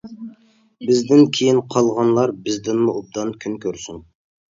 [0.85, 4.01] بىزدىن كېيىن قالغانلار بىزدىنمۇ ئوبدان كۈن كۆرسۇن.